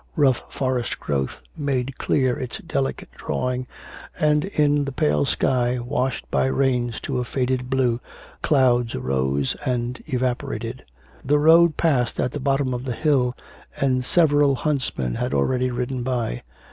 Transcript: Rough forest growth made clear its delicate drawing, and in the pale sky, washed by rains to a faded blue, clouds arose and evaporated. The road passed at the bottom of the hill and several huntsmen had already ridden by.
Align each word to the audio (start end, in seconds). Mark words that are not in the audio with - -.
Rough 0.15 0.41
forest 0.51 0.99
growth 0.99 1.41
made 1.55 1.99
clear 1.99 2.35
its 2.35 2.57
delicate 2.57 3.11
drawing, 3.11 3.67
and 4.19 4.45
in 4.45 4.83
the 4.85 4.91
pale 4.91 5.25
sky, 5.25 5.77
washed 5.77 6.25
by 6.31 6.47
rains 6.47 6.99
to 7.01 7.19
a 7.19 7.23
faded 7.23 7.69
blue, 7.69 7.99
clouds 8.41 8.95
arose 8.95 9.55
and 9.63 10.03
evaporated. 10.07 10.85
The 11.23 11.37
road 11.37 11.77
passed 11.77 12.19
at 12.19 12.31
the 12.31 12.39
bottom 12.39 12.73
of 12.73 12.85
the 12.85 12.95
hill 12.95 13.37
and 13.79 14.03
several 14.03 14.55
huntsmen 14.55 15.13
had 15.21 15.35
already 15.35 15.69
ridden 15.69 16.01
by. 16.01 16.41